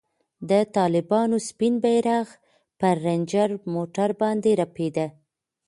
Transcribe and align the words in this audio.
د 0.49 0.51
طالبانو 0.77 1.37
سپین 1.47 1.73
بیرغ 1.83 2.27
پر 2.79 2.95
رنجر 3.07 3.49
موټر 3.73 4.09
باندې 4.21 4.51
رپېده. 4.61 5.07